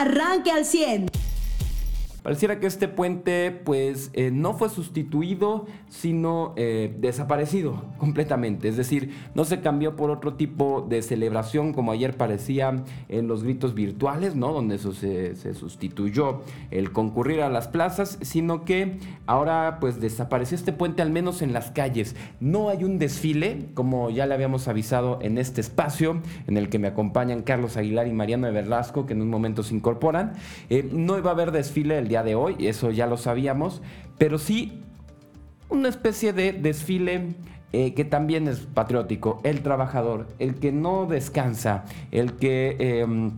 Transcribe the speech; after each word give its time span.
arranque 0.00 0.50
al 0.50 0.64
100. 0.64 1.25
Pareciera 2.26 2.58
que 2.58 2.66
este 2.66 2.88
puente 2.88 3.52
pues 3.52 4.10
eh, 4.12 4.32
no 4.32 4.54
fue 4.54 4.68
sustituido, 4.68 5.66
sino 5.88 6.54
eh, 6.56 6.92
desaparecido 6.98 7.84
completamente. 7.98 8.66
Es 8.66 8.76
decir, 8.76 9.12
no 9.36 9.44
se 9.44 9.60
cambió 9.60 9.94
por 9.94 10.10
otro 10.10 10.34
tipo 10.34 10.84
de 10.88 11.02
celebración 11.02 11.72
como 11.72 11.92
ayer 11.92 12.16
parecía 12.16 12.82
en 13.08 13.28
los 13.28 13.44
gritos 13.44 13.74
virtuales, 13.74 14.34
¿no? 14.34 14.52
Donde 14.52 14.74
eso 14.74 14.92
se, 14.92 15.36
sustituyó 15.54 16.40
el 16.72 16.90
concurrir 16.90 17.42
a 17.42 17.48
las 17.48 17.68
plazas, 17.68 18.18
sino 18.22 18.64
que 18.64 18.98
ahora 19.26 19.78
pues 19.80 20.00
desapareció 20.00 20.56
este 20.56 20.72
puente 20.72 21.02
al 21.02 21.10
menos 21.10 21.42
en 21.42 21.52
las 21.52 21.70
calles. 21.70 22.16
No 22.40 22.70
hay 22.70 22.82
un 22.82 22.98
desfile, 22.98 23.68
como 23.74 24.10
ya 24.10 24.26
le 24.26 24.34
habíamos 24.34 24.66
avisado 24.66 25.20
en 25.22 25.38
este 25.38 25.60
espacio, 25.60 26.20
en 26.48 26.56
el 26.56 26.70
que 26.70 26.80
me 26.80 26.88
acompañan 26.88 27.42
Carlos 27.42 27.76
Aguilar 27.76 28.08
y 28.08 28.12
Mariano 28.12 28.48
de 28.48 28.52
Velasco, 28.52 29.06
que 29.06 29.12
en 29.12 29.22
un 29.22 29.30
momento 29.30 29.62
se 29.62 29.76
incorporan. 29.76 30.32
Eh, 30.70 30.90
no 30.92 31.16
iba 31.18 31.30
a 31.30 31.34
haber 31.34 31.52
desfile 31.52 31.98
el 31.98 32.08
día 32.08 32.15
de 32.22 32.34
hoy, 32.34 32.56
eso 32.66 32.90
ya 32.90 33.06
lo 33.06 33.16
sabíamos, 33.16 33.82
pero 34.18 34.38
sí 34.38 34.82
una 35.68 35.88
especie 35.88 36.32
de 36.32 36.52
desfile 36.52 37.34
eh, 37.72 37.94
que 37.94 38.04
también 38.04 38.48
es 38.48 38.60
patriótico, 38.60 39.40
el 39.42 39.62
trabajador, 39.62 40.28
el 40.38 40.54
que 40.54 40.72
no 40.72 41.06
descansa, 41.06 41.84
el 42.12 42.34
que 42.34 42.76
em, 42.78 43.32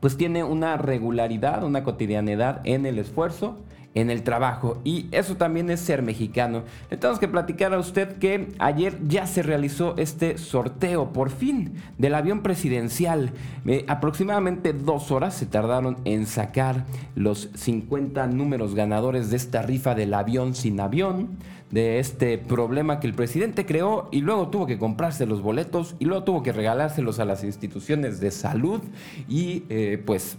pues 0.00 0.16
tiene 0.16 0.44
una 0.44 0.76
regularidad, 0.76 1.62
una 1.62 1.84
cotidianidad 1.84 2.60
en 2.64 2.86
el 2.86 2.98
esfuerzo 2.98 3.58
en 3.96 4.10
el 4.10 4.22
trabajo 4.22 4.78
y 4.84 5.06
eso 5.10 5.36
también 5.36 5.70
es 5.70 5.80
ser 5.80 6.02
mexicano. 6.02 6.62
Le 6.90 6.98
tenemos 6.98 7.18
que 7.18 7.28
platicar 7.28 7.72
a 7.72 7.78
usted 7.78 8.18
que 8.18 8.48
ayer 8.58 8.98
ya 9.08 9.26
se 9.26 9.42
realizó 9.42 9.94
este 9.96 10.38
sorteo 10.38 11.12
por 11.12 11.30
fin 11.30 11.74
del 11.96 12.14
avión 12.14 12.42
presidencial. 12.42 13.32
Eh, 13.64 13.84
aproximadamente 13.88 14.74
dos 14.74 15.10
horas 15.10 15.34
se 15.34 15.46
tardaron 15.46 15.96
en 16.04 16.26
sacar 16.26 16.84
los 17.14 17.48
50 17.54 18.26
números 18.26 18.74
ganadores 18.74 19.30
de 19.30 19.36
esta 19.38 19.62
rifa 19.62 19.94
del 19.94 20.12
avión 20.12 20.54
sin 20.54 20.78
avión 20.78 21.38
de 21.70 21.98
este 21.98 22.38
problema 22.38 23.00
que 23.00 23.06
el 23.06 23.14
presidente 23.14 23.64
creó 23.66 24.08
y 24.12 24.20
luego 24.20 24.48
tuvo 24.48 24.66
que 24.66 24.78
comprarse 24.78 25.26
los 25.26 25.40
boletos 25.40 25.96
y 25.98 26.04
luego 26.04 26.22
tuvo 26.22 26.42
que 26.42 26.52
regalárselos 26.52 27.18
a 27.18 27.24
las 27.24 27.42
instituciones 27.44 28.20
de 28.20 28.30
salud 28.30 28.82
y 29.26 29.64
eh, 29.68 30.00
pues 30.04 30.38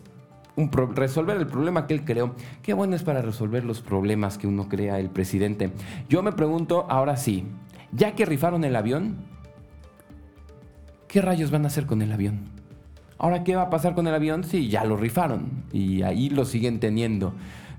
resolver 0.96 1.38
el 1.38 1.48
problema 1.48 1.88
que 1.88 1.94
él 1.94 2.04
creó. 2.04 2.36
Qué 2.62 2.74
bueno 2.74 2.96
es 2.96 3.04
para 3.04 3.22
resolver 3.22 3.64
los 3.64 3.82
problemas 3.82 4.38
que 4.38 4.48
uno 4.48 4.68
crea 4.68 5.00
el 5.00 5.10
presidente. 5.10 5.72
Yo 6.10 6.24
me 6.24 6.32
pregunto, 6.32 6.86
ahora 6.90 7.18
sí, 7.18 7.46
ya 7.92 8.16
que 8.16 8.26
rifaron 8.26 8.64
el 8.64 8.76
avión, 8.76 9.18
¿qué 11.08 11.22
rayos 11.22 11.52
van 11.52 11.64
a 11.64 11.68
hacer 11.68 11.86
con 11.86 12.02
el 12.02 12.12
avión? 12.12 12.50
Ahora, 13.20 13.44
¿qué 13.44 13.56
va 13.56 13.64
a 13.64 13.70
pasar 13.70 13.96
con 13.96 14.08
el 14.08 14.14
avión 14.14 14.44
si 14.44 14.70
ya 14.70 14.84
lo 14.84 14.96
rifaron 14.96 15.64
y 15.72 16.04
ahí 16.04 16.30
lo 16.30 16.46
siguen 16.46 16.80
teniendo? 16.80 17.34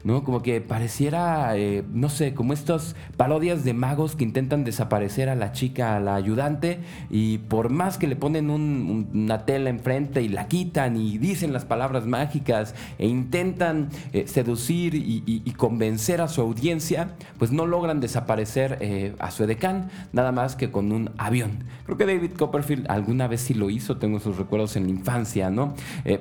¿No? 0.09 0.25
Como 0.25 0.41
que 0.41 0.62
pareciera, 0.62 1.55
eh, 1.59 1.84
no 1.92 2.09
sé, 2.09 2.33
como 2.33 2.55
estos 2.55 2.97
parodias 3.19 3.62
de 3.62 3.75
magos 3.75 4.17
que 4.17 4.25
intentan 4.25 4.65
desaparecer 4.65 5.28
a 5.28 5.34
la 5.34 5.53
chica, 5.53 5.97
a 5.97 6.00
la 6.00 6.15
ayudante, 6.15 6.81
y 7.11 7.37
por 7.37 7.69
más 7.69 7.98
que 7.98 8.06
le 8.06 8.17
ponen 8.17 8.48
una 8.48 9.45
tela 9.45 9.69
enfrente 9.69 10.23
y 10.23 10.28
la 10.28 10.48
quitan 10.48 10.97
y 10.97 11.19
dicen 11.19 11.53
las 11.53 11.67
palabras 11.67 12.06
mágicas 12.06 12.75
e 12.98 13.06
intentan 13.06 13.91
eh, 14.15 14.27
seducir 14.27 14.95
y, 14.95 15.53
convencer 15.59 16.22
a 16.22 16.28
su 16.28 16.41
audiencia, 16.41 17.17
pues 17.39 17.53
no 17.53 17.67
logran 17.67 18.00
desaparecer 18.00 18.78
eh, 18.81 19.15
a 19.19 19.31
su 19.31 19.45
edecán, 19.45 19.91
nada 20.12 20.33
más 20.33 20.56
que 20.56 20.70
con 20.70 20.91
un 20.91 21.11
avión. 21.19 21.65
Creo 21.84 21.98
que 21.98 22.06
David 22.06 22.33
Copperfield 22.33 22.87
alguna 22.91 23.27
vez 23.27 23.43
sí 23.43 23.53
lo 23.53 23.69
hizo, 23.69 23.98
tengo 23.98 24.20
sus 24.20 24.39
recuerdos 24.39 24.77
en 24.77 24.84
la 24.84 24.91
infancia, 24.91 25.50
¿no? 25.50 25.75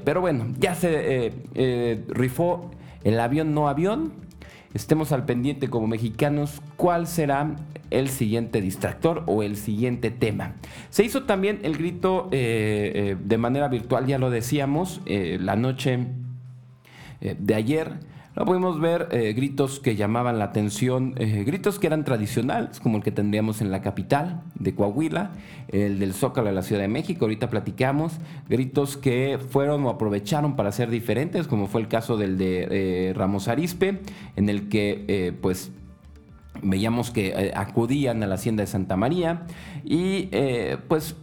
pero 0.04 0.20
bueno, 0.20 0.48
ya 0.60 0.76
se 0.76 1.32
rifó 2.10 2.72
el 3.04 3.20
avión 3.20 3.54
no 3.54 3.68
avión. 3.68 4.14
Estemos 4.74 5.12
al 5.12 5.26
pendiente 5.26 5.70
como 5.70 5.88
mexicanos 5.88 6.62
cuál 6.76 7.08
será 7.08 7.56
el 7.90 8.10
siguiente 8.10 8.62
distractor 8.62 9.24
o 9.28 9.44
el 9.44 9.56
siguiente 9.56 10.12
tema. 10.12 10.56
Se 10.90 11.04
hizo 11.04 11.24
también 11.24 11.60
el 11.64 11.78
grito 11.78 12.28
eh, 12.32 12.92
eh, 12.94 13.18
de 13.20 13.38
manera 13.38 13.70
virtual, 13.70 14.06
ya 14.06 14.18
lo 14.18 14.30
decíamos, 14.30 15.02
eh, 15.06 15.38
la 15.42 15.56
noche 15.56 16.08
de 17.20 17.56
ayer 17.56 17.94
no 18.38 18.46
pudimos 18.46 18.80
ver 18.80 19.08
eh, 19.12 19.34
gritos 19.34 19.80
que 19.80 19.96
llamaban 19.96 20.38
la 20.38 20.46
atención, 20.46 21.16
eh, 21.18 21.44
gritos 21.44 21.80
que 21.80 21.88
eran 21.88 22.04
tradicionales, 22.04 22.80
como 22.80 22.98
el 22.98 23.04
que 23.04 23.12
tendríamos 23.12 23.62
en 23.62 23.72
la 23.72 23.82
capital 23.82 24.44
de 24.54 24.76
Coahuila, 24.76 25.32
el 25.70 25.98
del 25.98 26.14
Zócalo 26.14 26.50
de 26.50 26.54
la 26.54 26.62
Ciudad 26.62 26.84
de 26.84 26.88
México, 26.88 27.26
ahorita 27.26 27.50
platicamos, 27.50 28.14
gritos 28.48 28.96
que 28.96 29.40
fueron 29.50 29.84
o 29.86 29.90
aprovecharon 29.90 30.56
para 30.56 30.72
ser 30.72 30.92
diferentes, 30.92 31.48
como 31.48 31.66
fue 31.66 31.82
el 31.82 31.88
caso 31.88 32.16
del 32.16 32.38
de 32.38 32.68
eh, 33.10 33.14
Ramos 33.16 33.48
Arispe, 33.48 34.02
en 34.36 34.50
el 34.50 34.70
que 34.70 35.36
pues 35.42 35.72
veíamos 36.62 37.10
que 37.10 37.52
acudían 37.56 38.22
a 38.22 38.28
la 38.28 38.36
hacienda 38.36 38.62
de 38.62 38.68
Santa 38.68 38.98
María 38.98 39.48
y 39.84 40.30
pues 40.88 41.16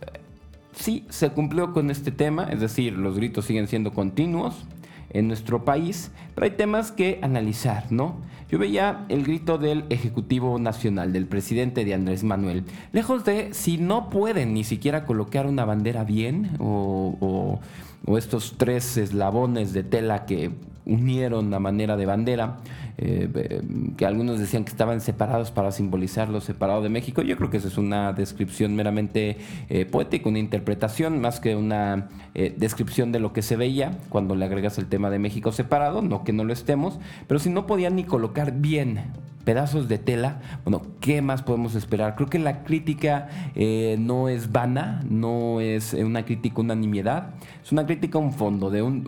sí, 0.73 1.07
se 1.11 1.31
cumplió 1.31 1.73
con 1.73 1.91
este 1.91 2.11
tema, 2.11 2.49
es 2.51 2.59
decir, 2.59 2.95
los 2.95 3.17
gritos 3.17 3.45
siguen 3.45 3.69
siendo 3.69 3.93
continuos 3.93 4.65
en 5.11 5.29
nuestro 5.29 5.65
país, 5.65 6.11
pero 6.35 6.45
hay 6.45 6.53
temas 6.53 6.93
que 6.93 7.19
analizar, 7.23 7.91
¿no? 7.91 8.17
Yo 8.51 8.59
veía 8.59 9.05
el 9.09 9.25
grito 9.25 9.59
del 9.59 9.85
Ejecutivo 9.91 10.59
Nacional, 10.59 11.13
del 11.13 11.27
presidente 11.27 11.85
de 11.85 11.95
Andrés 11.95 12.25
Manuel, 12.25 12.65
lejos 12.93 13.25
de 13.25 13.53
si 13.55 13.79
no 13.79 14.11
pueden 14.11 14.55
ni 14.55 14.65
siquiera 14.65 15.07
colocar 15.07 15.47
una 15.47 15.65
bandera 15.65 16.05
bien 16.05 16.51
o, 16.61 17.61
o 18.07 18.19
estos 18.19 18.55
tres 18.59 18.97
eslabones 18.97 19.73
de 19.73 19.83
tela 19.83 20.27
que 20.27 20.51
unieron 20.87 21.53
a 21.55 21.59
manera 21.59 21.97
de 21.97 22.07
bandera, 22.07 22.59
eh, 22.99 23.29
eh, 23.35 23.63
que 23.97 24.07
algunos 24.07 24.39
decían 24.39 24.65
que 24.65 24.71
estaban 24.71 25.01
separados 25.01 25.51
para 25.51 25.73
simbolizar 25.73 26.29
lo 26.29 26.41
separado 26.41 26.83
de 26.83 26.89
México. 26.89 27.23
Yo 27.23 27.37
creo 27.37 27.51
que 27.51 27.57
esa 27.57 27.69
es 27.69 27.79
una 27.79 28.13
descripción 28.13 28.75
meramente 28.77 29.39
eh, 29.69 29.87
poética, 29.87 30.29
una 30.29 30.39
interpretación, 30.39 31.21
más 31.21 31.41
que 31.41 31.57
una 31.57 32.09
descripción 32.35 33.13
de 33.13 33.21
lo 33.21 33.33
que 33.33 33.43
se 33.43 33.55
veía 33.55 33.97
cuando 34.09 34.35
le 34.35 34.45
agregas 34.45 34.77
el 34.79 34.87
tema 34.87 35.09
de 35.09 35.21
México 35.21 35.53
separado, 35.53 36.03
no 36.03 36.25
que 36.25 36.33
no 36.33 36.43
lo 36.43 36.53
estemos, 36.53 36.99
pero 37.29 37.39
si 37.39 37.49
no 37.49 37.67
podían 37.67 37.95
ni 37.95 38.03
colocar 38.03 38.53
bien 38.53 38.99
pedazos 39.45 39.89
de 39.89 39.99
tela, 39.99 40.41
bueno, 40.65 40.83
¿qué 41.01 41.23
más 41.23 41.43
podemos 41.43 41.75
esperar? 41.75 42.17
Creo 42.17 42.29
que 42.29 42.39
la 42.39 42.65
crítica 42.65 43.29
eh, 43.55 43.97
no 43.99 44.29
es 44.29 44.53
vana, 44.53 45.03
no 45.09 45.61
es 45.61 45.95
una 45.95 46.25
crítica 46.25 46.61
unanimidad, 46.61 47.35
es 47.63 47.73
una 47.73 47.87
crítica 47.87 48.19
a 48.19 48.23
un 48.23 48.33
fondo 48.33 48.71
de 48.71 48.83
un, 48.83 49.05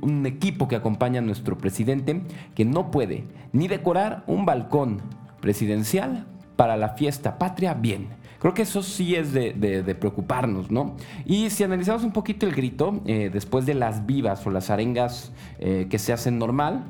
un 0.00 0.26
equipo 0.26 0.68
que 0.68 0.76
acompaña 0.76 1.20
a 1.20 1.22
nuestro 1.22 1.58
presidente 1.58 2.22
que 2.54 2.64
no 2.64 2.90
puede 2.90 3.24
ni 3.52 3.68
decorar 3.68 4.24
un 4.26 4.44
balcón 4.46 5.00
presidencial 5.40 6.26
para 6.56 6.76
la 6.76 6.90
fiesta 6.90 7.38
patria 7.38 7.74
bien. 7.74 8.08
Creo 8.38 8.54
que 8.54 8.62
eso 8.62 8.82
sí 8.82 9.14
es 9.14 9.32
de, 9.32 9.96
preocuparnos, 9.98 10.70
¿no? 10.70 10.96
Y 11.24 11.50
si 11.50 11.64
analizamos 11.64 12.04
un 12.04 12.12
poquito 12.12 12.46
el 12.46 12.54
grito, 12.54 13.00
eh, 13.06 13.30
después 13.32 13.66
de 13.66 13.74
las 13.74 14.06
vivas 14.06 14.46
o 14.46 14.50
las 14.50 14.70
arengas 14.70 15.32
eh, 15.58 15.86
que 15.90 15.98
se 15.98 16.12
hacen 16.12 16.38
normal, 16.38 16.84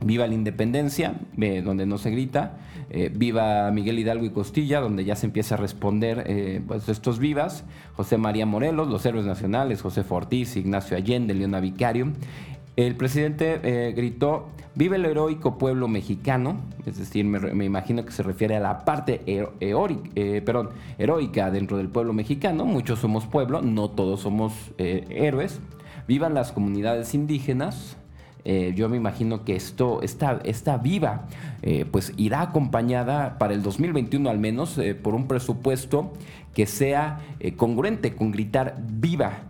Viva 0.00 0.26
la 0.26 0.34
independencia, 0.34 1.14
donde 1.36 1.86
no 1.86 1.98
se 1.98 2.10
grita. 2.10 2.58
Eh, 2.90 3.10
viva 3.12 3.70
Miguel 3.72 3.98
Hidalgo 3.98 4.24
y 4.24 4.30
Costilla, 4.30 4.80
donde 4.80 5.04
ya 5.04 5.16
se 5.16 5.26
empieza 5.26 5.54
a 5.54 5.58
responder 5.58 6.24
eh, 6.26 6.62
pues 6.66 6.88
estos 6.88 7.18
vivas. 7.18 7.64
José 7.96 8.18
María 8.18 8.46
Morelos, 8.46 8.88
los 8.88 9.04
héroes 9.06 9.26
nacionales, 9.26 9.82
José 9.82 10.04
Fortís, 10.04 10.56
Ignacio 10.56 10.96
Allende, 10.96 11.34
Leona 11.34 11.60
Vicario. 11.60 12.12
El 12.76 12.96
presidente 12.96 13.60
eh, 13.62 13.92
gritó, 13.96 14.48
vive 14.74 14.96
el 14.96 15.06
heroico 15.06 15.58
pueblo 15.58 15.88
mexicano, 15.88 16.56
es 16.86 16.98
decir, 16.98 17.24
me, 17.24 17.64
imagino 17.64 18.04
que 18.04 18.10
se 18.10 18.22
refiere 18.22 18.56
a 18.56 18.60
la 18.60 18.84
parte 18.84 19.22
heroica 20.98 21.50
dentro 21.50 21.76
del 21.76 21.88
pueblo 21.88 22.12
mexicano. 22.12 22.64
Muchos 22.64 22.98
somos 22.98 23.26
pueblo, 23.26 23.62
no 23.62 23.90
todos 23.90 24.20
somos 24.20 24.52
héroes. 24.78 25.60
Vivan 26.06 26.34
las 26.34 26.52
comunidades 26.52 27.14
indígenas, 27.14 27.96
eh, 28.44 28.74
yo 28.76 28.88
me 28.88 28.96
imagino 28.96 29.44
que 29.44 29.56
esto, 29.56 30.02
esta, 30.02 30.40
esta 30.44 30.76
viva, 30.76 31.26
eh, 31.62 31.86
pues 31.90 32.12
irá 32.16 32.42
acompañada 32.42 33.38
para 33.38 33.54
el 33.54 33.62
2021 33.62 34.28
al 34.28 34.38
menos 34.38 34.76
eh, 34.78 34.94
por 34.94 35.14
un 35.14 35.26
presupuesto 35.26 36.12
que 36.52 36.66
sea 36.66 37.20
congruente 37.56 38.14
con 38.14 38.30
gritar 38.30 38.76
viva. 38.78 39.48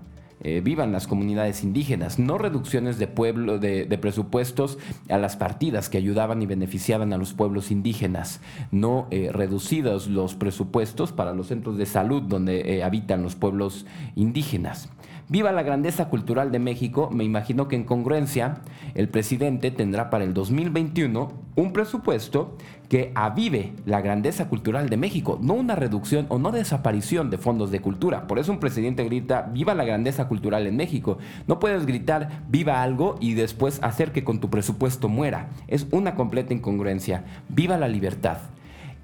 vivan 0.62 0.92
las 0.92 1.06
comunidades 1.06 1.62
indígenas, 1.64 2.18
no 2.18 2.36
reducciones 2.36 2.98
de, 2.98 3.06
pueblo, 3.06 3.58
de, 3.58 3.98
presupuestos 3.98 4.78
a 5.08 5.16
las 5.16 5.36
partidas 5.36 5.88
que 5.88 5.96
ayudaban 5.96 6.42
y 6.42 6.46
beneficiaban 6.46 7.12
a 7.12 7.18
los 7.18 7.32
pueblos 7.32 7.70
indígenas, 7.70 8.40
no 8.70 9.08
reducidos 9.10 10.06
los 10.06 10.34
presupuestos 10.34 11.12
para 11.12 11.34
los 11.34 11.48
centros 11.48 11.78
de 11.78 11.86
salud 11.86 12.22
donde 12.22 12.82
habitan 12.82 13.22
los 13.22 13.36
pueblos 13.36 13.86
indígenas. 14.16 14.90
Viva 15.26 15.52
la 15.52 15.62
grandeza 15.62 16.10
cultural 16.10 16.52
de 16.52 16.58
México, 16.58 17.08
me 17.10 17.24
imagino 17.24 17.66
que 17.66 17.76
en 17.76 17.84
congruencia 17.84 18.58
el 18.94 19.08
presidente 19.08 19.70
tendrá 19.70 20.10
para 20.10 20.22
el 20.22 20.34
2021 20.34 21.32
un 21.56 21.72
presupuesto 21.72 22.58
que 22.90 23.10
avive 23.14 23.72
la 23.86 24.02
grandeza 24.02 24.50
cultural 24.50 24.90
de 24.90 24.98
México, 24.98 25.38
no 25.40 25.54
una 25.54 25.76
reducción 25.76 26.26
o 26.28 26.38
no 26.38 26.52
desaparición 26.52 27.30
de 27.30 27.38
fondos 27.38 27.70
de 27.70 27.80
cultura. 27.80 28.26
Por 28.26 28.38
eso 28.38 28.52
un 28.52 28.60
presidente 28.60 29.02
grita, 29.04 29.48
viva 29.50 29.74
la 29.74 29.86
grandeza 29.86 30.28
cultural 30.28 30.66
en 30.66 30.76
México. 30.76 31.16
No 31.46 31.58
puedes 31.58 31.86
gritar, 31.86 32.42
viva 32.50 32.82
algo 32.82 33.16
y 33.18 33.32
después 33.32 33.82
hacer 33.82 34.12
que 34.12 34.24
con 34.24 34.40
tu 34.40 34.50
presupuesto 34.50 35.08
muera. 35.08 35.48
Es 35.68 35.86
una 35.90 36.16
completa 36.16 36.52
incongruencia. 36.52 37.24
Viva 37.48 37.78
la 37.78 37.88
libertad. 37.88 38.36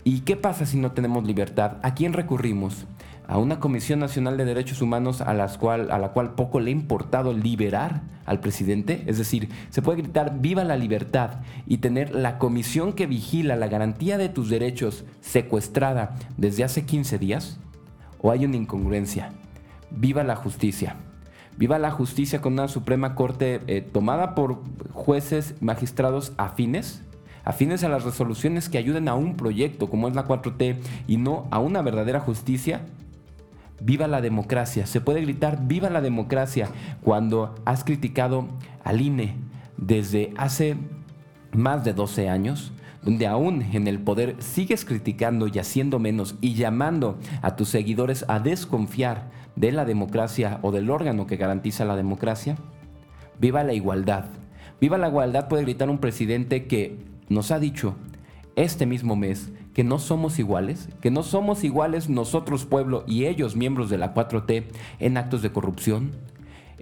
¿Y 0.04 0.20
qué 0.20 0.36
pasa 0.36 0.66
si 0.66 0.76
no 0.76 0.92
tenemos 0.92 1.24
libertad? 1.24 1.78
¿A 1.82 1.94
quién 1.94 2.12
recurrimos? 2.12 2.86
A 3.30 3.38
una 3.38 3.60
Comisión 3.60 4.00
Nacional 4.00 4.36
de 4.36 4.44
Derechos 4.44 4.82
Humanos 4.82 5.20
a, 5.20 5.46
cual, 5.56 5.92
a 5.92 6.00
la 6.00 6.08
cual 6.08 6.34
poco 6.34 6.58
le 6.58 6.70
ha 6.70 6.72
importado 6.72 7.32
liberar 7.32 8.02
al 8.26 8.40
presidente. 8.40 9.04
Es 9.06 9.18
decir, 9.18 9.48
se 9.68 9.82
puede 9.82 10.02
gritar 10.02 10.40
viva 10.40 10.64
la 10.64 10.76
libertad 10.76 11.38
y 11.64 11.78
tener 11.78 12.12
la 12.12 12.38
comisión 12.38 12.92
que 12.92 13.06
vigila 13.06 13.54
la 13.54 13.68
garantía 13.68 14.18
de 14.18 14.30
tus 14.30 14.50
derechos 14.50 15.04
secuestrada 15.20 16.16
desde 16.38 16.64
hace 16.64 16.84
15 16.84 17.18
días. 17.18 17.60
¿O 18.20 18.32
hay 18.32 18.44
una 18.44 18.56
incongruencia? 18.56 19.30
Viva 19.92 20.24
la 20.24 20.34
justicia. 20.34 20.96
Viva 21.56 21.78
la 21.78 21.92
justicia 21.92 22.40
con 22.40 22.54
una 22.54 22.66
Suprema 22.66 23.14
Corte 23.14 23.60
eh, 23.68 23.80
tomada 23.80 24.34
por 24.34 24.60
jueces, 24.92 25.54
magistrados 25.60 26.32
afines 26.36 27.02
afines 27.42 27.82
a 27.84 27.88
las 27.88 28.04
resoluciones 28.04 28.68
que 28.68 28.76
ayuden 28.76 29.08
a 29.08 29.14
un 29.14 29.34
proyecto 29.34 29.88
como 29.88 30.08
es 30.08 30.14
la 30.14 30.26
4T 30.26 30.76
y 31.08 31.16
no 31.16 31.48
a 31.50 31.58
una 31.58 31.80
verdadera 31.80 32.20
justicia 32.20 32.82
viva 33.80 34.06
la 34.06 34.20
democracia. 34.20 34.86
Se 34.86 35.00
puede 35.00 35.22
gritar 35.22 35.66
viva 35.66 35.90
la 35.90 36.00
democracia 36.00 36.68
cuando 37.02 37.54
has 37.64 37.84
criticado 37.84 38.48
al 38.84 39.00
INE 39.00 39.36
desde 39.76 40.32
hace 40.36 40.76
más 41.52 41.84
de 41.84 41.94
12 41.94 42.28
años, 42.28 42.72
donde 43.02 43.26
aún 43.26 43.62
en 43.62 43.86
el 43.86 43.98
poder 44.00 44.36
sigues 44.40 44.84
criticando 44.84 45.46
y 45.46 45.58
haciendo 45.58 45.98
menos 45.98 46.36
y 46.40 46.54
llamando 46.54 47.18
a 47.42 47.56
tus 47.56 47.68
seguidores 47.70 48.24
a 48.28 48.38
desconfiar 48.38 49.30
de 49.56 49.72
la 49.72 49.84
democracia 49.84 50.58
o 50.62 50.70
del 50.70 50.90
órgano 50.90 51.26
que 51.26 51.36
garantiza 51.36 51.84
la 51.84 51.96
democracia. 51.96 52.56
Viva 53.38 53.64
la 53.64 53.72
igualdad. 53.72 54.26
Viva 54.80 54.98
la 54.98 55.08
igualdad 55.08 55.48
puede 55.48 55.64
gritar 55.64 55.90
un 55.90 55.98
presidente 55.98 56.66
que 56.66 56.98
nos 57.28 57.50
ha 57.50 57.58
dicho 57.58 57.96
este 58.56 58.86
mismo 58.86 59.16
mes 59.16 59.50
que 59.74 59.84
no 59.84 59.98
somos 59.98 60.38
iguales, 60.38 60.88
que 61.00 61.10
no 61.10 61.22
somos 61.22 61.64
iguales 61.64 62.08
nosotros 62.08 62.64
pueblo 62.64 63.04
y 63.06 63.26
ellos 63.26 63.56
miembros 63.56 63.90
de 63.90 63.98
la 63.98 64.14
4T 64.14 64.64
en 64.98 65.16
actos 65.16 65.42
de 65.42 65.52
corrupción. 65.52 66.12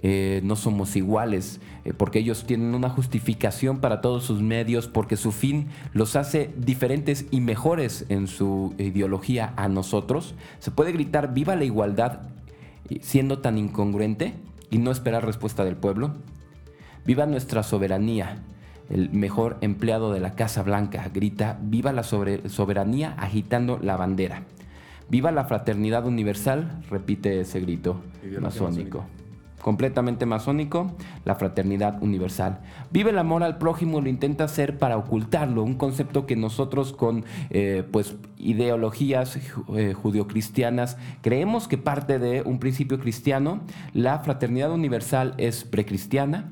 Eh, 0.01 0.39
no 0.45 0.55
somos 0.55 0.95
iguales 0.95 1.59
eh, 1.83 1.91
porque 1.91 2.19
ellos 2.19 2.45
tienen 2.45 2.73
una 2.73 2.89
justificación 2.89 3.79
para 3.79 3.99
todos 3.99 4.23
sus 4.23 4.41
medios, 4.41 4.87
porque 4.87 5.17
su 5.17 5.33
fin 5.33 5.67
los 5.91 6.15
hace 6.15 6.53
diferentes 6.55 7.25
y 7.31 7.41
mejores 7.41 8.05
en 8.07 8.27
su 8.27 8.73
ideología 8.77 9.53
a 9.57 9.67
nosotros. 9.67 10.35
Se 10.59 10.71
puede 10.71 10.93
gritar 10.93 11.33
viva 11.33 11.55
la 11.57 11.65
igualdad 11.65 12.21
siendo 13.01 13.39
tan 13.39 13.57
incongruente 13.57 14.33
y 14.71 14.77
no 14.77 14.91
esperar 14.91 15.25
respuesta 15.25 15.63
del 15.63 15.75
pueblo. 15.75 16.15
Viva 17.05 17.25
nuestra 17.25 17.63
soberanía 17.63 18.43
el 18.89 19.09
mejor 19.11 19.57
empleado 19.61 20.11
de 20.11 20.19
la 20.19 20.35
Casa 20.35 20.63
Blanca, 20.63 21.09
grita, 21.13 21.57
viva 21.61 21.91
la 21.93 22.03
soberanía 22.03 23.15
agitando 23.17 23.79
la 23.81 23.97
bandera. 23.97 24.43
Viva 25.09 25.31
la 25.31 25.45
fraternidad 25.45 26.05
universal, 26.05 26.81
repite 26.89 27.41
ese 27.41 27.59
grito 27.61 28.01
masónico. 28.39 29.05
Completamente 29.61 30.25
masónico, 30.25 30.95
la 31.25 31.35
fraternidad 31.35 32.01
universal. 32.01 32.59
Vive 32.91 33.09
el 33.09 33.17
amor 33.17 33.43
al 33.43 33.57
prójimo, 33.57 33.99
lo 33.99 34.07
intenta 34.07 34.45
hacer 34.45 34.77
para 34.77 34.95
ocultarlo, 34.97 35.63
un 35.63 35.73
concepto 35.75 36.25
que 36.25 36.37
nosotros 36.37 36.93
con 36.93 37.25
eh, 37.49 37.83
pues, 37.91 38.15
ideologías 38.37 39.37
eh, 39.75 39.93
judio-cristianas 39.93 40.97
creemos 41.21 41.67
que 41.67 41.77
parte 41.77 42.19
de 42.19 42.41
un 42.43 42.59
principio 42.59 42.99
cristiano. 42.99 43.61
La 43.93 44.19
fraternidad 44.19 44.71
universal 44.71 45.33
es 45.37 45.65
precristiana, 45.65 46.51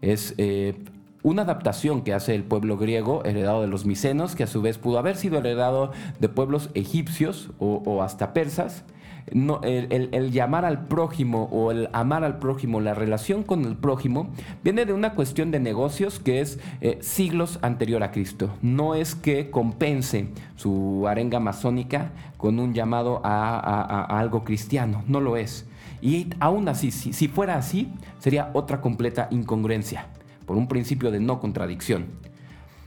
es 0.00 0.34
eh, 0.38 0.74
una 1.22 1.42
adaptación 1.42 2.02
que 2.02 2.14
hace 2.14 2.34
el 2.34 2.44
pueblo 2.44 2.76
griego, 2.76 3.24
heredado 3.24 3.62
de 3.62 3.66
los 3.66 3.86
micenos, 3.86 4.34
que 4.34 4.44
a 4.44 4.46
su 4.46 4.62
vez 4.62 4.78
pudo 4.78 4.98
haber 4.98 5.16
sido 5.16 5.38
heredado 5.38 5.92
de 6.20 6.28
pueblos 6.28 6.70
egipcios 6.74 7.50
o, 7.58 8.02
hasta 8.02 8.32
persas. 8.32 8.84
El, 9.30 10.30
llamar 10.32 10.64
al 10.64 10.86
prójimo 10.86 11.50
o 11.52 11.70
el 11.70 11.90
amar 11.92 12.24
al 12.24 12.38
prójimo, 12.38 12.80
la 12.80 12.94
relación 12.94 13.42
con 13.42 13.66
el 13.66 13.76
prójimo, 13.76 14.30
viene 14.64 14.86
de 14.86 14.94
una 14.94 15.12
cuestión 15.12 15.50
de 15.50 15.60
negocios 15.60 16.18
que 16.18 16.40
es 16.40 16.58
eh, 16.80 16.98
siglos 17.02 17.58
anterior 17.60 18.02
a 18.02 18.10
Cristo. 18.10 18.50
No 18.62 18.94
es 18.94 19.14
que 19.14 19.50
compense 19.50 20.28
su 20.56 21.06
arenga 21.06 21.40
masónica 21.40 22.12
con 22.38 22.58
un 22.58 22.72
llamado 22.72 23.20
a, 23.22 24.18
algo 24.18 24.44
cristiano, 24.44 25.02
no 25.06 25.20
lo 25.20 25.36
es. 25.36 25.66
Y 26.00 26.28
aún 26.40 26.68
así, 26.68 26.90
si 26.90 27.28
fuera 27.28 27.56
así, 27.56 27.92
sería 28.20 28.50
otra 28.54 28.80
completa 28.80 29.28
incongruencia 29.30 30.06
por 30.48 30.56
un 30.56 30.66
principio 30.66 31.10
de 31.10 31.20
no 31.20 31.40
contradicción. 31.40 32.06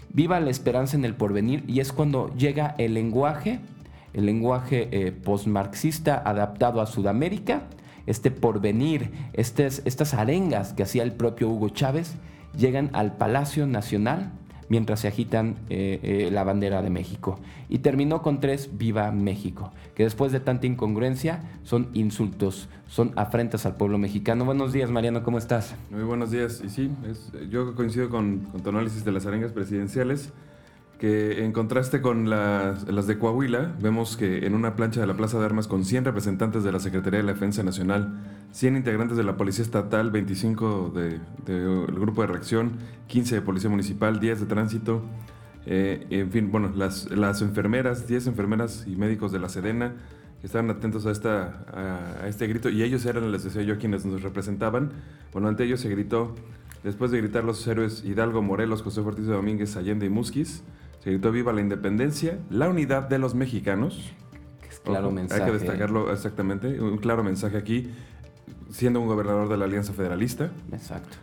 Viva 0.09 0.39
la 0.39 0.49
esperanza 0.49 0.97
en 0.97 1.05
el 1.05 1.13
porvenir 1.13 1.63
y 1.67 1.79
es 1.79 1.93
cuando 1.93 2.33
llega 2.35 2.73
el 2.79 2.95
lenguaje, 2.95 3.59
el 4.13 4.25
lenguaje 4.25 4.89
eh, 4.91 5.11
postmarxista 5.11 6.17
adaptado 6.25 6.81
a 6.81 6.87
Sudamérica, 6.87 7.61
este 8.07 8.31
porvenir, 8.31 9.11
estas 9.33 10.13
arengas 10.15 10.73
que 10.73 10.81
hacía 10.81 11.03
el 11.03 11.13
propio 11.13 11.49
Hugo 11.49 11.69
Chávez, 11.69 12.15
llegan 12.57 12.89
al 12.93 13.15
Palacio 13.15 13.67
Nacional 13.67 14.31
mientras 14.71 15.01
se 15.01 15.09
agitan 15.09 15.57
eh, 15.69 15.99
eh, 16.01 16.29
la 16.31 16.45
bandera 16.45 16.81
de 16.81 16.89
México. 16.89 17.41
Y 17.67 17.79
terminó 17.79 18.21
con 18.21 18.39
tres 18.39 18.69
Viva 18.77 19.11
México, 19.11 19.73
que 19.95 20.03
después 20.03 20.31
de 20.31 20.39
tanta 20.39 20.65
incongruencia 20.65 21.43
son 21.63 21.89
insultos, 21.91 22.69
son 22.87 23.11
afrentas 23.17 23.65
al 23.65 23.75
pueblo 23.75 23.97
mexicano. 23.97 24.45
Buenos 24.45 24.71
días, 24.71 24.89
Mariano, 24.89 25.23
¿cómo 25.23 25.39
estás? 25.39 25.75
Muy 25.89 26.03
buenos 26.03 26.31
días. 26.31 26.61
Y 26.63 26.69
sí, 26.69 26.89
yo 27.49 27.75
coincido 27.75 28.09
con, 28.09 28.39
con 28.45 28.61
tu 28.61 28.69
análisis 28.69 29.03
de 29.03 29.11
las 29.11 29.25
arengas 29.25 29.51
presidenciales 29.51 30.31
que 31.01 31.43
en 31.43 31.51
contraste 31.51 31.99
con 31.99 32.29
las, 32.29 32.85
de 32.85 33.17
Coahuila, 33.17 33.73
vemos 33.81 34.15
que 34.15 34.45
en 34.45 34.53
una 34.53 34.75
plancha 34.75 35.01
de 35.01 35.07
la 35.07 35.15
Plaza 35.15 35.39
de 35.39 35.45
Armas 35.45 35.67
con 35.67 35.83
100 35.83 36.05
representantes 36.05 36.63
de 36.63 36.71
la 36.71 36.79
Secretaría 36.79 37.21
de 37.21 37.25
la 37.25 37.33
Defensa 37.33 37.63
Nacional, 37.63 38.19
100 38.51 38.77
integrantes 38.77 39.17
de 39.17 39.23
la 39.23 39.35
Policía 39.35 39.65
Estatal, 39.65 40.11
25 40.11 40.91
del 40.93 41.19
de, 41.43 41.91
Grupo 41.91 42.21
de 42.21 42.27
Reacción, 42.27 42.73
15 43.07 43.33
de 43.33 43.41
Policía 43.41 43.71
Municipal, 43.71 44.19
10 44.19 44.41
de 44.41 44.45
Tránsito, 44.45 45.01
eh, 45.65 46.05
en 46.11 46.29
fin, 46.29 46.51
bueno, 46.51 46.71
las, 46.75 47.09
las 47.09 47.41
enfermeras, 47.41 48.07
10 48.07 48.27
enfermeras 48.27 48.85
y 48.85 48.95
médicos 48.95 49.31
de 49.31 49.39
la 49.39 49.49
Sedena, 49.49 49.95
que 50.39 50.45
estaban 50.45 50.69
atentos 50.69 51.07
a, 51.07 51.11
esta, 51.11 51.65
a, 52.21 52.27
este 52.27 52.45
grito, 52.45 52.69
y 52.69 52.83
ellos 52.83 53.07
eran, 53.07 53.31
les 53.31 53.43
decía 53.43 53.63
yo, 53.63 53.79
quienes 53.79 54.05
nos 54.05 54.21
representaban. 54.21 54.91
Bueno, 55.33 55.47
ante 55.47 55.63
ellos 55.63 55.79
se 55.79 55.89
gritó, 55.89 56.35
después 56.83 57.09
de 57.09 57.17
gritar 57.17 57.43
los 57.43 57.65
héroes 57.65 58.03
Hidalgo, 58.05 58.43
Morelos, 58.43 58.83
José 58.83 59.01
Ortiz 59.01 59.25
de 59.25 59.33
Domínguez, 59.33 59.75
Allende 59.77 60.05
y 60.05 60.09
Musquis, 60.09 60.63
se 61.03 61.09
gritó 61.09 61.31
viva 61.31 61.51
la 61.51 61.61
independencia, 61.61 62.39
la 62.49 62.69
unidad 62.69 63.09
de 63.09 63.17
los 63.17 63.33
mexicanos. 63.33 64.13
claro 64.83 65.11
mensaje. 65.11 65.41
Hay 65.41 65.47
que 65.47 65.57
destacarlo 65.57 66.11
exactamente, 66.11 66.79
un 66.79 66.97
claro 66.97 67.23
mensaje 67.23 67.57
aquí, 67.57 67.89
siendo 68.69 69.01
un 69.01 69.07
gobernador 69.07 69.49
de 69.49 69.57
la 69.57 69.65
Alianza 69.65 69.93
Federalista. 69.93 70.51
Exacto. 70.71 71.17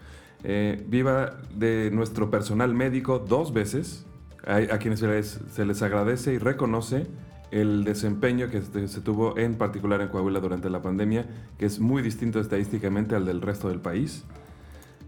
Eh, 0.45 0.85
viva 0.89 1.39
de 1.55 1.91
nuestro 1.93 2.31
personal 2.31 2.75
médico 2.75 3.21
dos 3.21 3.53
veces, 3.53 4.05
a, 4.45 4.79
quienes 4.79 5.01
se 5.01 5.65
les, 5.65 5.83
agradece 5.83 6.33
y 6.33 6.39
reconoce 6.39 7.07
el 7.51 7.85
desempeño 7.85 8.49
que 8.51 8.63
se, 8.63 9.01
tuvo 9.01 9.37
en 9.39 9.55
particular 9.55 10.01
en 10.01 10.09
Coahuila 10.09 10.41
durante 10.41 10.71
la 10.71 10.83
pandemia, 10.83 11.27
que 11.59 11.67
es 11.67 11.79
muy 11.81 12.03
distinto 12.03 12.41
estadísticamente 12.41 13.15
al 13.15 13.27
del 13.27 13.43
resto 13.43 13.69
del 13.69 13.81
país. 13.81 14.25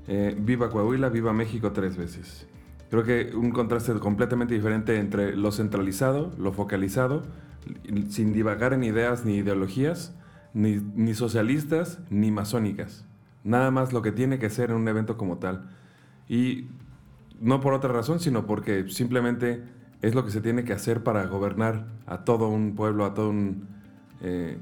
Eh, 0.08 0.36
viva 0.38 0.70
Coahuila, 0.70 1.08
viva 1.08 1.32
México 1.32 1.72
tres 1.72 1.96
veces. 1.96 2.46
Creo 2.90 3.04
que 3.04 3.30
un 3.36 3.52
contraste 3.52 3.92
completamente 3.94 4.52
diferente 4.54 4.98
entre 4.98 5.36
lo 5.36 5.52
centralizado, 5.52 6.32
lo 6.38 6.52
focalizado, 6.52 7.22
sin 8.08 8.32
divagar 8.32 8.72
en 8.72 8.82
ideas 8.82 9.24
ni 9.24 9.36
ideologías, 9.36 10.12
ni, 10.52 11.14
socialistas 11.14 12.00
ni 12.10 12.32
masónicas. 12.32 13.04
Nada 13.44 13.70
más 13.70 13.92
lo 13.92 14.02
que 14.02 14.10
tiene 14.10 14.40
que 14.40 14.50
ser 14.50 14.70
en 14.70 14.76
un 14.76 14.88
evento 14.88 15.16
como 15.16 15.38
tal. 15.38 15.70
Y 16.28 16.66
no 17.40 17.60
por 17.60 17.74
otra 17.74 17.92
razón, 17.92 18.18
sino 18.18 18.46
porque 18.46 18.88
simplemente 18.88 19.62
es 20.02 20.16
lo 20.16 20.24
que 20.24 20.32
se 20.32 20.40
tiene 20.40 20.64
que 20.64 20.72
hacer 20.72 21.04
para 21.04 21.24
gobernar 21.26 21.86
a 22.06 22.24
todo 22.24 22.48
un 22.48 22.74
pueblo, 22.74 23.04
a 23.04 23.14
todo 23.14 23.30
un, 23.30 23.68
eh, 24.20 24.58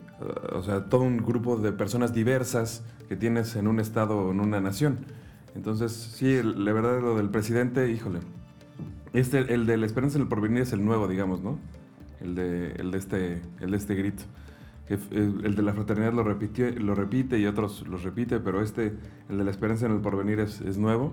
o 0.53 0.63
sea, 0.63 0.85
todo 0.85 1.03
un 1.03 1.19
grupo 1.19 1.57
de 1.57 1.73
personas 1.73 2.13
diversas 2.13 2.85
que 3.09 3.17
tienes 3.17 3.57
en 3.57 3.69
un 3.69 3.81
estado 3.81 4.19
o 4.19 4.31
en 4.33 4.41
una 4.41 4.61
nación. 4.61 4.99
Entonces, 5.55 5.93
sí, 5.93 6.41
la 6.43 6.73
verdad, 6.73 7.01
lo 7.01 7.17
del 7.17 7.31
presidente, 7.31 7.91
híjole. 7.91 8.21
Este, 9.13 9.53
el 9.53 9.67
de 9.67 9.77
la 9.77 9.87
esperanza 9.87 10.19
en 10.19 10.23
el 10.23 10.29
porvenir 10.29 10.63
es 10.63 10.73
el 10.73 10.85
nuevo, 10.85 11.09
digamos, 11.09 11.43
¿no? 11.43 11.59
El 12.21 12.35
de, 12.35 12.73
el 12.73 12.91
de, 12.91 12.99
este, 12.99 13.43
el 13.61 13.71
de 13.71 13.77
este 13.77 13.95
grito. 13.95 14.25
el 14.89 15.55
de 15.55 15.63
la 15.63 15.73
fraternidad 15.73 16.13
lo, 16.13 16.25
repitió, 16.25 16.71
lo 16.71 16.95
repite 16.95 17.39
y 17.39 17.47
otros 17.47 17.87
los 17.89 18.03
repite, 18.03 18.41
pero 18.41 18.63
este, 18.63 18.93
el 19.29 19.39
de 19.39 19.45
la 19.45 19.51
esperanza 19.51 19.87
en 19.87 19.93
el 19.93 20.01
porvenir 20.01 20.41
es, 20.41 20.61
es 20.61 20.79
nuevo. 20.79 21.13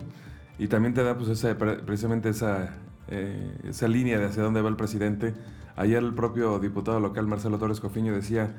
Y 0.58 0.68
también 0.68 0.94
te 0.94 1.04
da 1.04 1.18
pues 1.18 1.30
esa, 1.30 1.58
precisamente 1.58 2.30
esa, 2.30 2.78
eh, 3.08 3.58
esa 3.64 3.88
línea 3.88 4.20
de 4.20 4.26
hacia 4.26 4.44
dónde 4.44 4.62
va 4.62 4.70
el 4.70 4.76
presidente. 4.76 5.34
Ayer 5.76 6.02
el 6.02 6.14
propio 6.14 6.60
diputado 6.60 7.00
local 7.00 7.28
Marcelo 7.28 7.58
Torres 7.58 7.80
Cofiño 7.80 8.14
decía, 8.14 8.56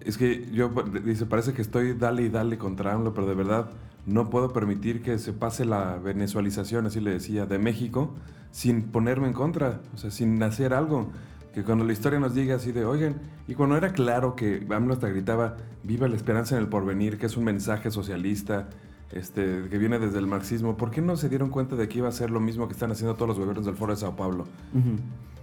es 0.00 0.18
que 0.18 0.50
yo, 0.52 0.70
dice, 1.04 1.26
parece 1.26 1.52
que 1.52 1.62
estoy 1.62 1.94
dale 1.94 2.22
y 2.22 2.28
dale 2.28 2.58
contra 2.58 2.92
AMLO, 2.92 3.14
pero 3.14 3.26
de 3.26 3.34
verdad 3.34 3.70
no 4.08 4.30
puedo 4.30 4.52
permitir 4.52 5.02
que 5.02 5.18
se 5.18 5.34
pase 5.34 5.66
la 5.66 5.98
venezualización, 5.98 6.86
así 6.86 6.98
le 7.00 7.10
decía, 7.10 7.44
de 7.44 7.58
México, 7.58 8.14
sin 8.50 8.82
ponerme 8.82 9.28
en 9.28 9.34
contra, 9.34 9.82
o 9.94 9.98
sea, 9.98 10.10
sin 10.10 10.42
hacer 10.42 10.72
algo. 10.72 11.10
Que 11.52 11.62
cuando 11.62 11.84
la 11.84 11.92
historia 11.92 12.18
nos 12.18 12.34
diga 12.34 12.56
así 12.56 12.72
de, 12.72 12.86
oigan, 12.86 13.16
y 13.46 13.54
cuando 13.54 13.76
era 13.76 13.92
claro 13.92 14.34
que 14.34 14.66
AMLO 14.70 14.94
hasta 14.94 15.08
gritaba, 15.08 15.56
viva 15.82 16.08
la 16.08 16.16
esperanza 16.16 16.56
en 16.56 16.62
el 16.62 16.68
porvenir, 16.68 17.18
que 17.18 17.26
es 17.26 17.36
un 17.36 17.44
mensaje 17.44 17.90
socialista, 17.90 18.70
este, 19.12 19.64
que 19.68 19.78
viene 19.78 19.98
desde 19.98 20.18
el 20.18 20.26
marxismo, 20.26 20.76
¿por 20.76 20.90
qué 20.90 21.02
no 21.02 21.16
se 21.16 21.28
dieron 21.28 21.50
cuenta 21.50 21.76
de 21.76 21.88
que 21.88 21.98
iba 21.98 22.08
a 22.08 22.12
ser 22.12 22.30
lo 22.30 22.40
mismo 22.40 22.66
que 22.66 22.72
están 22.72 22.90
haciendo 22.90 23.14
todos 23.14 23.28
los 23.28 23.38
gobiernos 23.38 23.66
del 23.66 23.76
Foro 23.76 23.92
de 23.92 24.00
Sao 24.00 24.16
Paulo? 24.16 24.46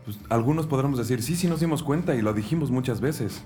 pues, 0.05 0.19
algunos 0.29 0.65
podremos 0.65 0.97
decir, 0.97 1.21
sí, 1.21 1.35
sí 1.35 1.47
nos 1.47 1.59
dimos 1.59 1.83
cuenta 1.83 2.15
y 2.15 2.21
lo 2.21 2.33
dijimos 2.33 2.71
muchas 2.71 2.99
veces. 2.99 3.43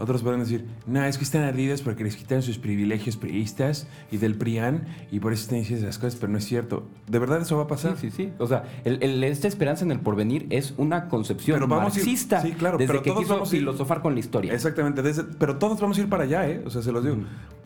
Otros 0.00 0.22
pueden 0.22 0.40
decir, 0.40 0.64
no, 0.86 1.04
es 1.04 1.18
que 1.18 1.24
están 1.24 1.42
ardidos 1.42 1.82
porque 1.82 2.02
les 2.02 2.16
quitaron 2.16 2.42
sus 2.42 2.58
privilegios 2.58 3.16
priistas 3.16 3.86
y 4.10 4.16
del 4.16 4.34
PRIAN 4.34 4.84
y 5.12 5.20
por 5.20 5.32
eso 5.32 5.42
están 5.42 5.58
diciendo 5.60 5.86
esas 5.86 5.98
cosas, 5.98 6.16
pero 6.18 6.32
no 6.32 6.38
es 6.38 6.44
cierto. 6.46 6.88
¿De 7.06 7.18
verdad 7.18 7.42
eso 7.42 7.56
va 7.58 7.64
a 7.64 7.66
pasar? 7.68 7.96
Sí, 7.98 8.10
sí, 8.10 8.16
sí. 8.28 8.32
O 8.38 8.46
sea, 8.46 8.64
esta 8.84 9.46
esperanza 9.46 9.84
en 9.84 9.90
el 9.92 10.00
porvenir 10.00 10.46
es 10.50 10.74
una 10.78 11.08
concepción 11.08 11.68
marxista 11.68 12.40
sí, 12.40 12.52
claro, 12.52 12.78
desde 12.78 12.88
pero 12.92 13.02
que 13.02 13.10
todos 13.10 13.22
quiso 13.22 13.34
vamos 13.34 13.52
a 13.52 13.54
ir- 13.54 13.58
filosofar 13.60 14.00
con 14.02 14.14
la 14.14 14.20
historia. 14.20 14.52
Exactamente, 14.54 15.02
desde- 15.02 15.24
pero 15.38 15.58
todos 15.58 15.80
vamos 15.80 15.98
a 15.98 16.00
ir 16.00 16.08
para 16.08 16.24
allá, 16.24 16.48
¿eh? 16.48 16.62
O 16.64 16.70
sea, 16.70 16.82
se 16.82 16.92
los 16.92 17.04
digo. 17.04 17.16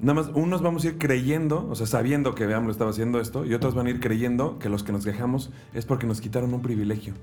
Nada 0.00 0.14
más, 0.14 0.30
unos 0.34 0.60
vamos 0.60 0.84
a 0.84 0.88
ir 0.88 0.98
creyendo, 0.98 1.68
o 1.70 1.74
sea, 1.76 1.86
sabiendo 1.86 2.34
que 2.34 2.52
AMLO 2.52 2.72
estaba 2.72 2.90
haciendo 2.90 3.20
esto, 3.20 3.44
y 3.46 3.54
otros 3.54 3.74
van 3.74 3.86
a 3.86 3.90
ir 3.90 4.00
creyendo 4.00 4.58
que 4.58 4.68
los 4.68 4.82
que 4.82 4.90
nos 4.92 5.04
quejamos 5.04 5.50
es 5.72 5.86
porque 5.86 6.06
nos 6.06 6.20
quitaron 6.20 6.52
un 6.52 6.62
privilegio, 6.62 7.14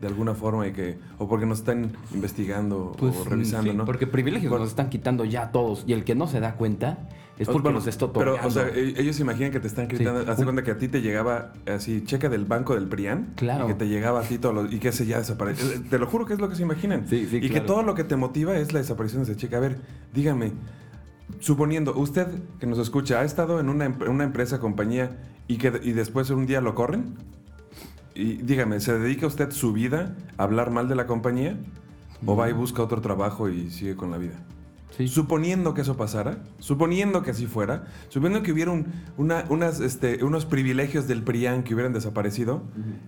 de 0.00 0.06
alguna 0.06 0.34
forma, 0.34 0.66
y 0.66 0.72
que, 0.72 0.98
o 1.18 1.28
porque 1.28 1.44
nos 1.46 1.58
están 1.58 1.92
investigando 2.14 2.94
Pues, 2.98 3.14
o 3.16 3.24
revisando, 3.24 3.70
sí, 3.70 3.76
¿no? 3.76 3.84
Porque 3.84 4.06
privilegios 4.06 4.48
Bueno, 4.50 4.64
nos 4.64 4.70
están 4.70 4.88
quitando 4.88 5.24
ya 5.24 5.52
todos. 5.52 5.84
Y 5.86 5.92
el 5.92 6.04
que 6.04 6.14
no 6.14 6.26
se 6.26 6.40
da 6.40 6.54
cuenta 6.54 7.08
es 7.38 7.46
porque 7.46 7.64
bueno, 7.64 7.78
los 7.78 7.86
está 7.86 8.10
Pero, 8.12 8.32
otorgando. 8.34 8.48
o 8.48 8.50
sea, 8.50 8.68
e- 8.68 9.00
ellos 9.00 9.18
imaginan 9.20 9.50
que 9.52 9.60
te 9.60 9.66
están 9.66 9.88
gritando. 9.88 10.22
Sí. 10.24 10.30
Hace 10.30 10.44
cuenta 10.44 10.62
que 10.62 10.70
a 10.70 10.78
ti 10.78 10.88
te 10.88 11.00
llegaba 11.02 11.52
así, 11.66 12.02
cheque 12.04 12.28
del 12.30 12.44
banco 12.46 12.74
del 12.74 12.86
PRIAN. 12.88 13.32
Claro. 13.36 13.64
Y 13.64 13.68
que 13.68 13.74
te 13.74 13.88
llegaba 13.88 14.20
a 14.20 14.22
ti 14.22 14.38
todo 14.38 14.52
lo- 14.54 14.72
y 14.72 14.78
que 14.78 14.88
ese 14.88 15.04
ya 15.06 15.18
desaparece. 15.18 15.76
Eh, 15.76 15.80
Te 15.90 15.98
lo 15.98 16.06
juro 16.06 16.24
que 16.26 16.32
es 16.34 16.40
lo 16.40 16.48
que 16.48 16.54
se 16.56 16.62
imaginan. 16.62 17.06
Sí, 17.08 17.26
sí, 17.30 17.36
y 17.36 17.40
que 17.42 17.48
claro. 17.50 17.66
todo 17.66 17.82
lo 17.82 17.94
que 17.94 18.04
te 18.04 18.16
motiva 18.16 18.56
es 18.56 18.72
la 18.72 18.80
desaparición 18.80 19.22
de 19.24 19.30
ese 19.32 19.40
cheque. 19.40 19.56
A 19.56 19.60
ver, 19.60 19.78
dígame, 20.14 20.52
suponiendo, 21.40 21.94
usted 21.96 22.26
que 22.58 22.66
nos 22.66 22.78
escucha, 22.78 23.20
¿ha 23.20 23.24
estado 23.24 23.60
en 23.60 23.68
una, 23.68 23.88
una 24.08 24.24
empresa, 24.24 24.58
compañía 24.60 25.18
y 25.46 25.56
que 25.58 25.72
y 25.82 25.92
después 25.92 26.30
un 26.30 26.46
día 26.46 26.60
lo 26.60 26.74
corren? 26.74 27.14
Y 28.20 28.36
dígame, 28.42 28.80
¿se 28.80 28.98
dedica 28.98 29.26
usted 29.26 29.50
su 29.50 29.72
vida 29.72 30.14
a 30.36 30.42
hablar 30.42 30.70
mal 30.70 30.88
de 30.88 30.94
la 30.94 31.06
compañía? 31.06 31.56
¿O 32.26 32.36
va 32.36 32.50
y 32.50 32.52
busca 32.52 32.82
otro 32.82 33.00
trabajo 33.00 33.48
y 33.48 33.70
sigue 33.70 33.96
con 33.96 34.10
la 34.10 34.18
vida? 34.18 34.34
Sí. 34.96 35.08
Suponiendo 35.08 35.72
que 35.72 35.80
eso 35.80 35.96
pasara, 35.96 36.38
suponiendo 36.58 37.22
que 37.22 37.30
así 37.30 37.46
fuera, 37.46 37.84
suponiendo 38.08 38.42
que 38.42 38.52
hubiera 38.52 38.72
un- 38.72 38.86
una- 39.16 39.44
unas, 39.48 39.80
este, 39.80 40.22
unos 40.22 40.44
privilegios 40.44 41.08
del 41.08 41.22
PRIAN 41.22 41.62
que 41.62 41.72
hubieran 41.74 41.94
desaparecido, 41.94 42.64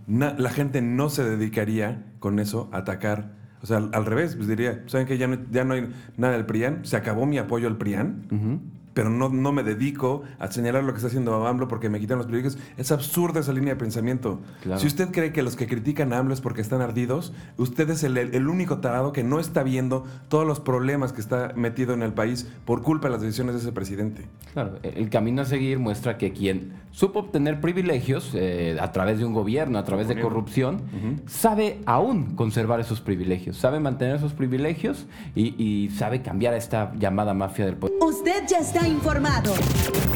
na- 0.06 0.34
la 0.38 0.48
gente 0.50 0.80
no 0.80 1.10
se 1.10 1.24
dedicaría 1.24 2.06
con 2.20 2.38
eso 2.38 2.70
a 2.72 2.78
atacar. 2.78 3.34
O 3.62 3.66
sea, 3.66 3.76
al, 3.76 3.90
al 3.92 4.06
revés, 4.06 4.34
pues 4.36 4.48
diría, 4.48 4.82
¿saben 4.86 5.06
que 5.06 5.18
ya 5.18 5.26
no, 5.26 5.36
ya 5.50 5.64
no 5.64 5.74
hay 5.74 5.90
nada 6.16 6.32
del 6.34 6.46
PRIAN? 6.46 6.80
Se 6.84 6.96
acabó 6.96 7.26
mi 7.26 7.36
apoyo 7.36 7.68
al 7.68 7.76
PRIAN, 7.76 8.26
Ujú. 8.30 8.60
Pero 8.94 9.10
no, 9.10 9.28
no 9.28 9.52
me 9.52 9.62
dedico 9.62 10.22
a 10.38 10.50
señalar 10.50 10.84
lo 10.84 10.92
que 10.92 10.98
está 10.98 11.08
haciendo 11.08 11.46
AMLO 11.46 11.68
porque 11.68 11.88
me 11.88 12.00
quitan 12.00 12.18
los 12.18 12.26
privilegios. 12.26 12.58
Es 12.76 12.92
absurda 12.92 13.40
esa 13.40 13.52
línea 13.52 13.74
de 13.74 13.80
pensamiento. 13.80 14.40
Claro. 14.62 14.80
Si 14.80 14.86
usted 14.86 15.10
cree 15.10 15.32
que 15.32 15.42
los 15.42 15.56
que 15.56 15.66
critican 15.66 16.12
a 16.12 16.18
AMLO 16.18 16.34
es 16.34 16.40
porque 16.40 16.60
están 16.60 16.80
ardidos, 16.80 17.32
usted 17.56 17.88
es 17.90 18.02
el, 18.04 18.16
el 18.16 18.48
único 18.48 18.78
tarado 18.78 19.12
que 19.12 19.22
no 19.22 19.40
está 19.40 19.62
viendo 19.62 20.04
todos 20.28 20.46
los 20.46 20.60
problemas 20.60 21.12
que 21.12 21.20
está 21.20 21.52
metido 21.56 21.94
en 21.94 22.02
el 22.02 22.12
país 22.12 22.46
por 22.64 22.82
culpa 22.82 23.08
de 23.08 23.12
las 23.12 23.22
decisiones 23.22 23.54
de 23.54 23.60
ese 23.60 23.72
presidente. 23.72 24.26
Claro, 24.52 24.78
el 24.82 25.08
camino 25.10 25.42
a 25.42 25.44
seguir 25.44 25.78
muestra 25.78 26.18
que 26.18 26.32
quien 26.32 26.74
supo 26.90 27.20
obtener 27.20 27.60
privilegios 27.60 28.32
eh, 28.34 28.76
a 28.78 28.92
través 28.92 29.18
de 29.18 29.24
un 29.24 29.32
gobierno, 29.32 29.78
a 29.78 29.84
través 29.84 30.08
de 30.08 30.20
corrupción, 30.20 30.82
sabe 31.26 31.80
aún 31.86 32.36
conservar 32.36 32.80
esos 32.80 33.00
privilegios, 33.00 33.56
sabe 33.56 33.80
mantener 33.80 34.16
esos 34.16 34.34
privilegios 34.34 35.06
y, 35.34 35.54
y 35.62 35.90
sabe 35.90 36.20
cambiar 36.22 36.54
a 36.54 36.58
esta 36.58 36.92
llamada 36.98 37.32
mafia 37.32 37.64
del 37.64 37.76
poder. 37.76 37.96
Usted 38.00 38.44
ya 38.46 38.58
está 38.58 38.81
informado. 38.88 39.54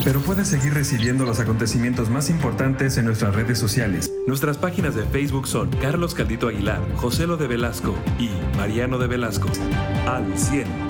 Pero 0.05 0.21
puedes 0.21 0.49
seguir 0.49 0.75
recibiendo 0.75 1.25
los 1.25 1.41
acontecimientos 1.41 2.11
más 2.11 2.31
importantes 2.31 2.97
en 2.97 3.07
nuestras 3.07 3.35
redes 3.35 3.59
sociales. 3.59 4.13
Nuestras 4.27 4.59
páginas 4.59 4.95
de 4.95 5.05
Facebook 5.05 5.49
son 5.49 5.71
Carlos 5.81 6.15
Caldito 6.15 6.49
Aguilar, 6.49 6.81
José 6.97 7.27
Lo 7.27 7.37
de 7.37 7.47
Velasco 7.47 7.95
y 8.19 8.31
Mariano 8.57 8.99
de 8.99 9.07
Velasco. 9.07 9.49
Al 10.07 10.39
100. 10.39 10.86